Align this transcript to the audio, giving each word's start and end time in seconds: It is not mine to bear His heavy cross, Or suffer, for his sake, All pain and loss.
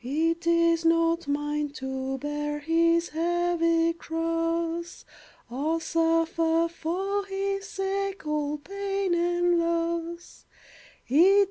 It 0.03 0.47
is 0.47 0.83
not 0.83 1.27
mine 1.27 1.69
to 1.73 2.17
bear 2.17 2.57
His 2.57 3.09
heavy 3.09 3.93
cross, 3.93 5.05
Or 5.47 5.79
suffer, 5.79 6.67
for 6.67 7.23
his 7.25 7.67
sake, 7.69 8.25
All 8.25 8.57
pain 8.57 9.13
and 9.13 9.59
loss. 9.59 10.45